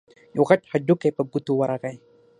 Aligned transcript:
يو 0.35 0.43
غټ 0.49 0.61
هډوکی 0.71 1.09
په 1.17 1.23
ګوتو 1.31 1.51
ورغی. 1.57 1.95